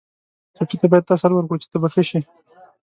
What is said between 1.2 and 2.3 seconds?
ورکړو چې ته به ښه شې.